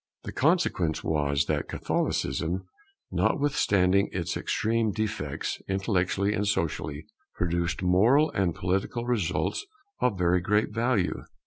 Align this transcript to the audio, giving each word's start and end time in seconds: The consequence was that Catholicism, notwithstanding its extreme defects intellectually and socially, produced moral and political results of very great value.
The 0.23 0.31
consequence 0.31 1.03
was 1.03 1.45
that 1.45 1.67
Catholicism, 1.69 2.63
notwithstanding 3.11 4.09
its 4.11 4.35
extreme 4.35 4.91
defects 4.91 5.61
intellectually 5.69 6.33
and 6.33 6.47
socially, 6.47 7.05
produced 7.35 7.83
moral 7.83 8.31
and 8.31 8.55
political 8.55 9.05
results 9.05 9.63
of 9.99 10.17
very 10.17 10.41
great 10.41 10.71
value. 10.71 11.25